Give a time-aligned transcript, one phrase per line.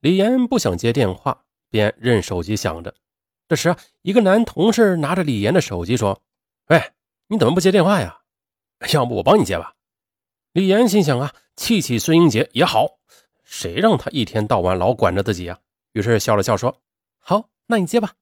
[0.00, 2.94] 李岩不想接电话，便任手机响着。
[3.48, 6.22] 这时，一个男同事拿着李岩的手机说
[6.68, 6.92] ：“喂，
[7.26, 8.20] 你怎么不接电话呀？
[8.92, 9.74] 要不我帮你接吧。”
[10.52, 12.98] 李岩心想啊，气气孙英杰也好，
[13.42, 15.58] 谁让他一天到晚老管着自己呀？
[15.92, 16.80] 于是笑了笑说
[17.18, 18.14] ：“好，那你接吧。”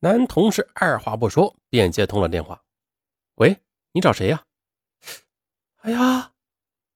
[0.00, 2.62] 男同事二话不说便接通了电话。
[3.36, 3.58] “喂，
[3.92, 4.44] 你找谁呀
[5.82, 6.32] ？”“哎呀！”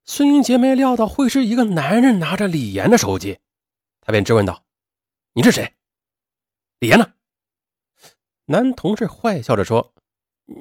[0.05, 3.39] 孙英杰没料到会是一个男人拿着李岩的手机，
[4.03, 4.63] 他便质问道
[5.33, 5.73] ：“你是谁？
[6.81, 7.11] 李岩呢？”
[8.45, 9.95] 男同事坏笑着说
[10.45, 10.61] ：“你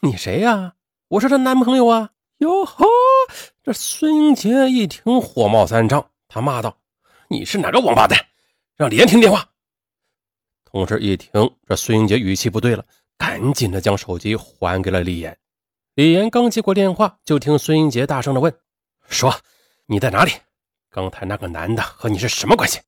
[0.00, 0.74] 你谁呀？
[1.08, 2.84] 我是她男朋友啊！”哟呵，
[3.62, 6.76] 这孙英杰一听火冒三丈，他骂道
[7.30, 8.18] ：“你是哪个王八蛋，
[8.74, 9.48] 让李岩听电话？”
[10.66, 11.30] 同事一听
[11.66, 12.84] 这孙英杰语气不对了，
[13.16, 15.38] 赶紧的将手机还给了李岩。
[15.94, 18.54] 李岩刚接过电话，就听孙英杰大声的问
[19.08, 19.34] ：“说
[19.86, 20.32] 你在哪里？
[20.96, 22.80] 刚才那个男的和你是什么关系？”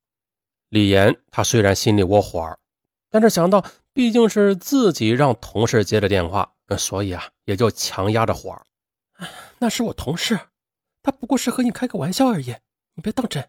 [0.69, 2.57] 李岩他虽然心里窝火，
[3.11, 8.59] 但是想到毕竟是自己让同事接的电话，所以啊也就强压着火。
[9.59, 10.39] 那是我同事，
[11.03, 12.55] 他不过是和你开个玩笑而已，
[12.95, 13.47] 你别当真。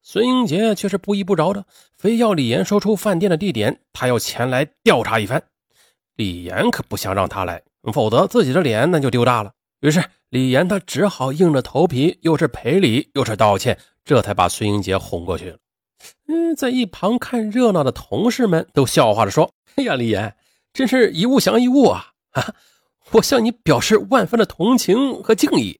[0.00, 1.66] 孙英杰却是不依不饶的，
[1.98, 5.42] 非要李岩说出饭店的地点，他要前来调查一番。
[6.14, 7.62] 李岩可不想让他来。
[7.92, 9.52] 否则自己的脸那就丢大了。
[9.82, 15.58] 于是李岩他只好硬着头皮，又是赔礼又是道歉，这才把孙英杰哄过去了。
[16.28, 20.36] 嗯，在一旁看热闹的同事们都笑话着说：“哎呀，李岩
[20.72, 22.12] 真是一物降一物啊！
[22.30, 22.54] 啊，
[23.10, 25.78] 我向你表示万分的同情和敬意。”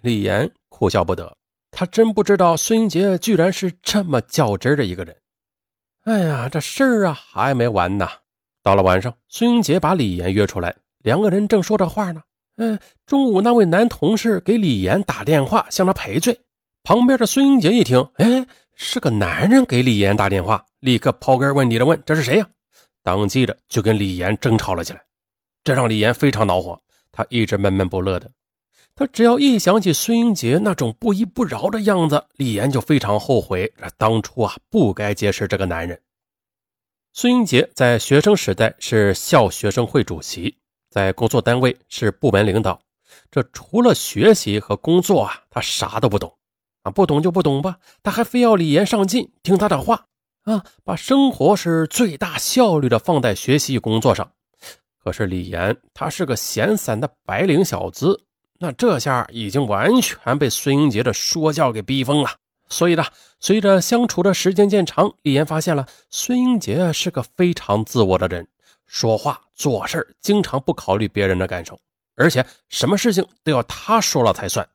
[0.00, 1.36] 李岩哭笑不得，
[1.70, 5.14] 他真不知道孙英杰居然是这么较真的一个人。
[6.04, 8.08] 哎呀，这事儿啊还没完呢。
[8.62, 10.74] 到了晚上，孙英杰把李岩约出来。
[11.02, 12.22] 两个人正说着话呢，
[12.60, 16.38] 嗯，中午那位男同事给李岩打电话向他赔罪。
[16.82, 22.46] 旁边的孙英杰一听，哎，是个男人给李岩打电话，立刻刨根问底的问：“这是谁呀？”
[23.02, 25.00] 当即的就跟李岩争吵了起来，
[25.64, 26.78] 这让李岩非常恼火。
[27.10, 28.30] 他一直闷闷不乐的，
[28.94, 35.98] 他只要一想起孙英杰那种不依不饶的样子，李岩就非常后悔，当初啊不该结识这个男人。
[37.14, 40.58] 孙英杰在学生时代是校学生会主席。
[40.90, 42.80] 在工作单位是部门领导，
[43.30, 46.36] 这除了学习和工作啊，他啥都不懂
[46.82, 50.06] 啊，不懂就不懂吧，他还非要李岩上进，听他的话
[50.42, 54.32] 啊，把生活是最大效率的放在学习与工作上。
[55.02, 58.24] 可是李岩他是个闲散的白领小子，
[58.58, 62.30] 那这下已经完全被孙英杰的说教给逼疯了。
[62.68, 63.04] 所以呢，
[63.38, 68.46] 随着相处的时间渐长，李岩发现了孙英杰是个非常自我的人。
[68.90, 71.78] 说话做事经常不考虑别人的感受，
[72.16, 74.68] 而且什么事情都要他说了才算。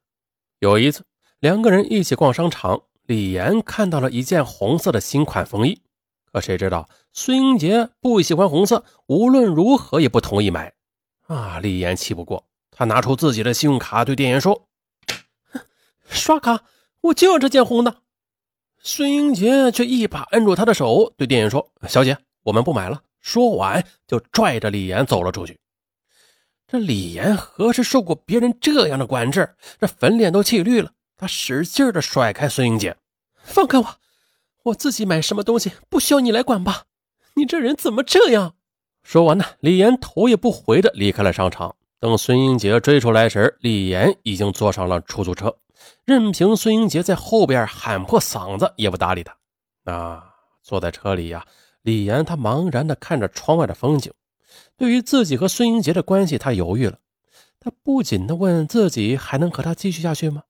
[0.60, 1.04] 有一次，
[1.40, 5.82] 两个人一起逛商场，李岩看到了一件红色的新款风衣，
[6.32, 10.74] 可谁知道孙英杰不喜欢红色，无论如何也不同意买。
[11.28, 11.60] 啊！
[11.60, 14.70] 李岩气不过，他拿出自己的信用卡对店员说
[16.08, 16.64] ：“刷卡，
[17.02, 17.98] 我就要这件红的。”
[18.80, 25.58] 孙英杰却一把摁住他的手，对店员说：“小姐，我们不买了。”说完，就拽着李岩走了出去。
[26.68, 29.56] 这李岩何时受过别人这样的管制？
[29.80, 30.92] 这粉脸都气绿了。
[31.18, 32.96] 他使劲的甩开孙英杰，
[33.44, 33.96] 放开我！
[34.66, 36.84] 我自己买什么东西不需要你来管吧？
[37.34, 38.54] 你这人怎么这样？
[39.02, 41.76] 说完呢，李岩头也不回的离开了商场。
[42.00, 45.58] 等孙英杰追出来时，李岩已经坐上了出租车，
[46.06, 49.36] 任凭孙英杰在后边喊破嗓子，也不搭理他。
[49.92, 50.24] 啊，
[50.62, 51.44] 坐在车里呀。
[51.86, 54.12] 李岩他茫然地看着窗外的风景，
[54.76, 56.98] 对于自己和孙英杰的关系，他犹豫了。
[57.60, 60.46] 他不仅地问自己还能和他继续下去吗？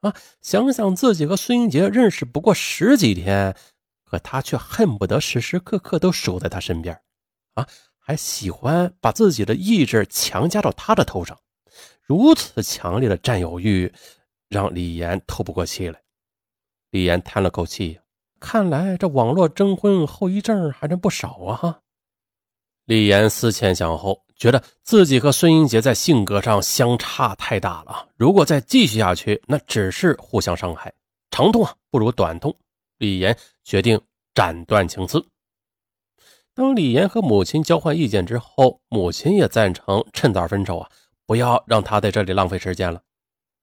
[0.00, 3.56] 啊，想想自己和孙英杰认识不过十几天，
[4.04, 7.00] 可他却恨不得时时刻刻都守在他身边，
[7.54, 11.38] 啊，还喜欢把自己的意志强加到他的头上。
[12.02, 13.92] 如此强烈的占有欲，
[14.48, 16.02] 让李岩透不过气来。
[16.90, 18.00] 李岩叹了口气。
[18.44, 21.80] 看来这网络征婚后遗症还真不少啊！
[22.84, 28.06] 李岩思前想后，觉得自己和孙英杰在性格上相差太大了。
[28.16, 30.92] 如果再继续下去，那只是互相伤害，
[31.30, 32.54] 长痛啊不如短痛。
[32.98, 33.98] 李岩决定
[34.34, 35.26] 斩断情丝。
[36.54, 40.90] 当李岩和母亲交换意见之后，母亲也赞成趁早分手啊，
[41.24, 43.00] 不要让他在这里浪费时间了。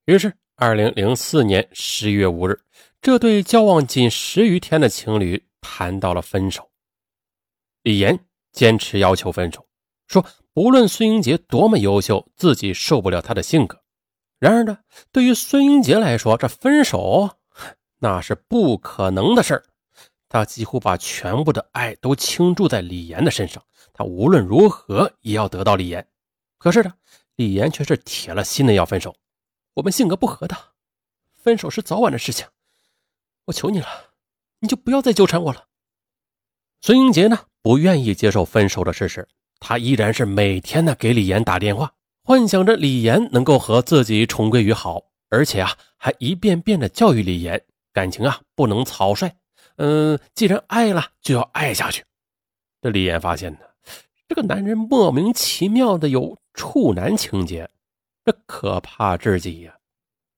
[0.06, 2.60] 于是，二零零四年十一月五日。
[3.02, 6.70] 这对交往仅十余天的情侣谈到了分手。
[7.82, 8.20] 李岩
[8.52, 9.66] 坚持要求分手，
[10.06, 10.24] 说
[10.54, 13.82] 不论孙英杰多么优秀，自己受不了他的性格。
[14.38, 14.78] 然而呢，
[15.12, 17.38] 对于孙英杰来说，这分手
[17.98, 19.64] 那是不可能的事儿。
[20.30, 23.64] 他几乎把全部的爱都倾注在李岩的身上，
[23.94, 26.08] 他无论如何也要得到李岩。
[26.60, 26.94] 可是呢，
[27.36, 29.16] 李岩却是铁了心的要分手。
[29.76, 30.58] 我们性格不合的，
[31.34, 32.46] 分手是早晚的事情。
[33.46, 33.88] 我求你了，
[34.60, 35.68] 你就不要再纠缠我了。
[36.82, 39.28] 孙英杰呢，不愿意接受分手的事实，
[39.60, 47.64] 他依然是每天呢给李岩打电话，幻想着李岩能够和自己重归于好，而且啊，还一遍遍的教育李岩，
[47.94, 49.32] 感情啊不能草率，
[49.78, 52.04] 嗯，既然爱了就要爱下去。
[52.82, 53.60] 这李岩发现呢，
[54.28, 57.70] 这个男人莫名其妙的有处男情节，
[58.24, 59.74] 这可怕至极呀。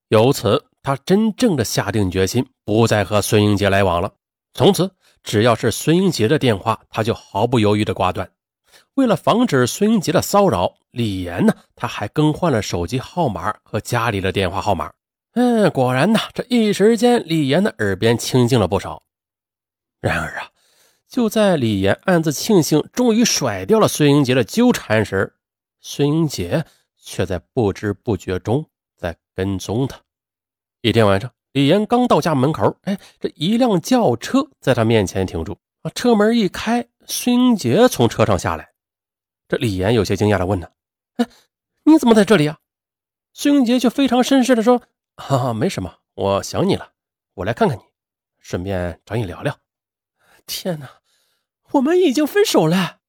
[0.10, 4.14] 由此，他真正的下定决心，不再和孙英杰来往了，
[4.54, 4.90] 从此。
[5.24, 8.30] 只要是孙英杰的电话，他就毫不犹豫的挂断。
[8.96, 14.92] 为了防止孙英杰的骚扰，李岩呢，他还更换了手机号码和家里的电话号码。
[15.36, 19.02] 嗯，果然呢，这一时间，李岩的耳边清静了不少。
[20.02, 20.50] 然而啊，
[21.08, 25.34] 就在李岩暗自庆幸终于甩掉了孙英杰的纠缠时，
[25.80, 26.66] 孙英杰
[27.04, 28.66] 却在不知不觉中
[28.96, 30.00] 在跟踪他。
[30.82, 31.30] 一天晚上。
[31.52, 35.56] 李岩刚到家门口，哎，这一辆轿车在他面前停住。
[35.84, 38.74] 啊，车门一开，孙英杰从车上下来。
[39.48, 40.68] 这李岩有些惊讶的问呢
[41.18, 41.28] ：“哎，
[41.84, 42.58] 你怎么在这里啊？”
[43.34, 44.82] 孙英杰却非常绅士的说
[45.16, 46.94] ：“哈哈，没什么，我想你了，
[47.36, 47.84] 我来看看你，
[48.40, 49.56] 顺便找你聊聊。”
[50.48, 50.90] 天哪，
[51.74, 53.02] 我们已经分手了，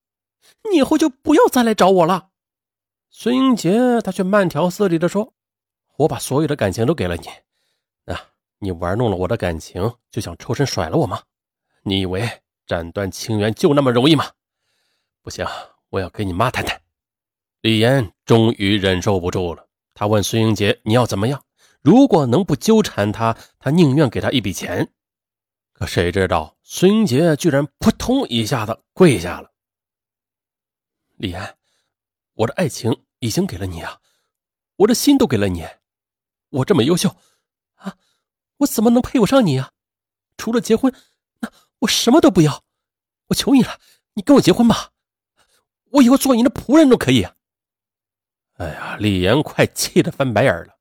[0.71, 2.33] 你以后就不要再来找我了。
[3.17, 5.35] 孙英杰他却慢条斯理的说
[5.99, 7.29] ：“我把所有的感情都给了你。”
[8.13, 8.21] 啊
[8.59, 11.23] 你玩弄了我的感情，就想抽身甩了我吗？
[11.85, 12.29] 你以为
[12.67, 14.33] 斩断情缘就那么容易吗？
[15.23, 15.47] 不行，
[15.91, 16.83] 我要跟你妈谈谈。
[17.61, 19.65] 李岩终于忍受不住了，
[19.95, 21.45] 他问孙英杰：“你要怎么样？
[21.83, 24.93] 如果能不纠缠他，他宁愿给他一笔钱。”
[25.73, 29.53] 可谁知道孙英杰居然扑通一下子跪下了。
[31.17, 31.57] 李岩，
[32.35, 33.99] 我的爱情已经给了你啊，
[34.77, 35.67] 我的心都给了你，
[36.51, 37.09] 我这么优秀。
[37.77, 37.97] 啊
[38.59, 39.71] 我怎么能配不上你啊？
[40.37, 40.95] 除了结婚，
[41.41, 42.63] 那我什么都不要。
[43.29, 43.81] 我求你了，
[44.13, 44.91] 你跟我结婚吧，
[45.91, 47.23] 我以后做你的仆人都可以。
[47.23, 47.33] 啊
[48.59, 50.77] 哎呀，李岩快气得翻白眼了。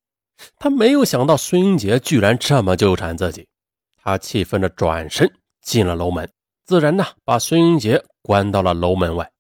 [0.57, 3.48] 他没有想到孙英杰居然这么纠缠自己，
[3.95, 6.30] 他气愤的转身进了楼门，
[6.66, 9.31] 自然呢把孙英杰关到了楼门外。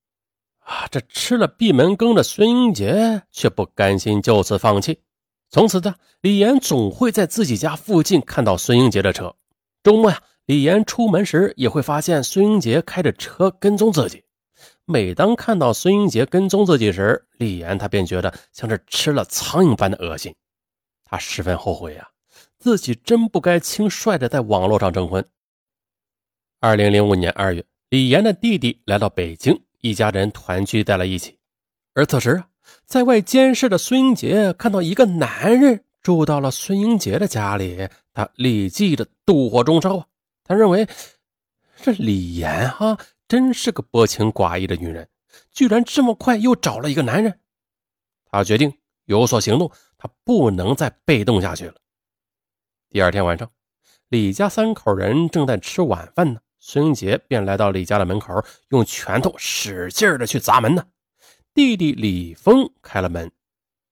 [0.63, 4.99] 啊，这吃了闭门羹的孙英杰却不甘心就此放弃。
[5.49, 9.35] 从此的李岩总会在自己家附近看到孙英杰的车。
[9.83, 14.23] 周末呀，李岩出门时也会发现孙英杰开着车跟踪自己。
[14.85, 20.33] 每当看到孙英杰跟踪自己时，李岩他便觉得像是吃了苍蝇般的恶心。
[21.03, 22.07] 他十分后悔呀，
[22.57, 25.23] 自己真不该轻率的在网络上征婚。
[26.59, 31.37] 二零零五年二月，李岩的弟弟来到北京，一家人团聚在了一起。
[31.93, 32.43] 而此时。
[32.85, 40.07] 在外监视的孙英杰看到一个男人住到了孙英杰的家里，他立即的妒火中烧啊！
[40.45, 40.87] 他认为
[41.81, 42.97] 这李岩哈
[43.27, 45.09] 真是个薄情寡义的女人，
[45.51, 47.37] 居然这么快又找了一个男人。
[48.31, 48.73] 他决定
[49.05, 51.75] 有所行动，他不能再被动下去了。
[52.89, 53.51] 第二天晚上，
[54.07, 60.85] 李家三口人正在吃晚饭呢，孙杰便来到李家的门口，用拳头使劲的去砸门呢。
[61.53, 63.29] 弟弟李峰开了门，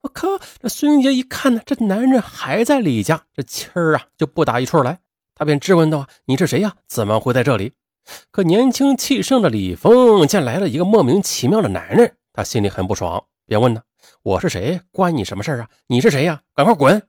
[0.03, 0.29] 我靠！
[0.57, 4.99] 这孙杰一看呢，这男人还在李家，这气儿啊就不打一处来。
[5.35, 6.73] 他便质问道：“你是谁呀？
[6.87, 7.73] 怎么会在这里？”
[8.31, 13.81] 可年轻气盛的李峰见来了一个莫名其妙的男人，他心里很不爽，便问呢
[14.23, 14.79] ：“我是谁？
[14.93, 15.67] 关你什么事啊？
[15.87, 16.41] 你是谁呀？
[16.55, 17.05] 赶快滚！”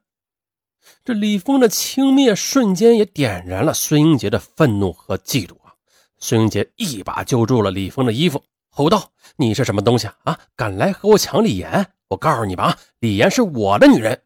[1.04, 5.74] 这李峰的轻蔑瞬间也点燃了孙英杰的愤怒和嫉妒啊！
[6.18, 8.42] 孙英杰一把揪住了李峰的衣服。
[8.68, 10.38] 吼道：“你是什么东西啊？
[10.56, 11.86] 敢来和我抢李岩？
[12.08, 14.22] 我告诉你吧，啊李岩是我的女人。”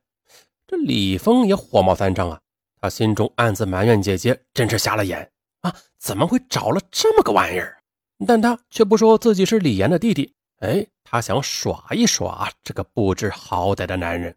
[0.69, 2.41] 这李峰也火冒三丈啊，
[2.81, 5.31] 他心中暗自埋怨姐姐真是瞎了眼
[5.63, 7.79] 啊，怎么会找了这么个玩意儿？
[8.27, 14.35] 但他却不说自己是李岩的弟弟，哎，他想耍一耍这个不知好歹的男人。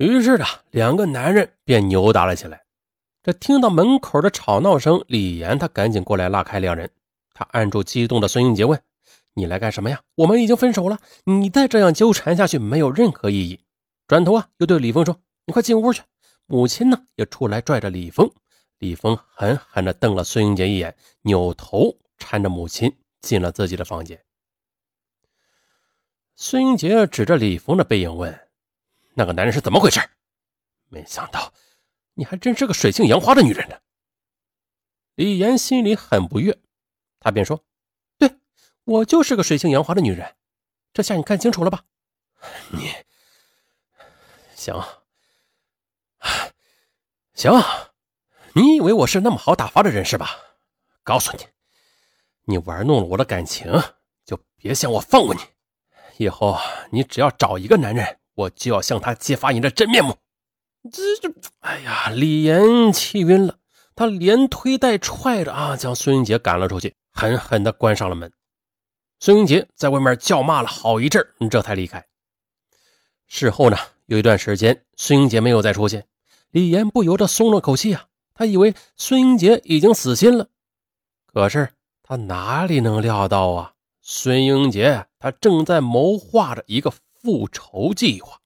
[0.00, 2.62] 于是呢，两个男人便扭打了起来。
[3.22, 6.90] 这听到门口的吵闹声，李岩他赶紧过来拉开两人，
[7.34, 8.80] 他按住激动的孙英杰问。
[9.34, 10.00] 你来干什么呀？
[10.14, 13.60] 我们已经分手了，你再这样纠缠下去没有任何意义。
[14.08, 16.00] 转头啊，又对李峰说：“你快进屋去。”
[16.48, 18.30] 母亲呢也出来拽着李峰。
[18.78, 22.90] 李峰狠狠地瞪了孙英杰一眼，扭头搀着母亲
[23.20, 24.18] 进了自己的房间。
[26.36, 28.34] 孙英杰指着李峰的背影问
[29.20, 30.00] ：“那个男人是怎么回事？”
[30.88, 31.52] 没想到，
[32.14, 33.78] 你还真是个水性杨花的女人呢。
[35.14, 36.58] 李岩心里很不悦，
[37.20, 37.62] 他便说
[38.16, 38.38] ：“对
[38.84, 40.36] 我就是个水性杨花的女人，
[40.94, 41.84] 这下你看清楚了吧？
[42.70, 42.90] 你
[44.56, 44.74] 行，
[47.34, 47.52] 行，
[48.54, 50.38] 你以为我是那么好打发的人是吧？
[51.02, 51.46] 告诉你，
[52.44, 53.70] 你玩弄了我的感情，
[54.24, 55.42] 就别想我放过你。
[56.16, 56.58] 以后
[56.90, 60.16] 你只要找一个男人，我就要向他揭发你的真面目。”
[60.90, 62.08] 这这，哎呀！
[62.08, 63.56] 李岩气晕了，
[63.94, 68.32] 他连推带踹的啊，将孙英杰赶了出去，狠狠的关上了门。
[69.18, 72.02] 孙英杰在外面叫骂了好一阵，这才离开。
[73.26, 76.06] 事后呢，有一段时间，孙英杰没有再出现，
[76.50, 80.48] 李岩不由得松了口气啊，他以为孙英杰已经死心了，
[81.26, 81.68] 可是
[82.02, 86.90] 他哪里能料到啊，孙英杰他正在谋划着一个
[87.22, 88.39] 复仇计划。